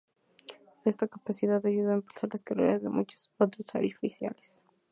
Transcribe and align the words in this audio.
En 0.83 0.89
esta 0.89 1.07
capacidad, 1.07 1.63
ayudó 1.63 1.91
a 1.91 1.95
impulsar 1.97 2.27
las 2.33 2.41
carreras 2.41 2.81
de 2.81 2.89
muchos 2.89 3.29
otros 3.37 3.67
oficiales. 3.75 4.63